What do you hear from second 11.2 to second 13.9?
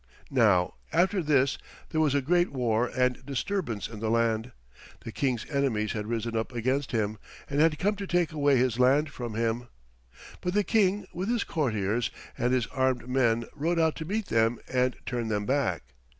his courtiers and his armed men rode